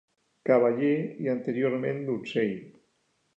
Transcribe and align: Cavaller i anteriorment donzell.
Cavaller 0.49 0.95
i 1.25 1.29
anteriorment 1.33 2.01
donzell. 2.09 2.57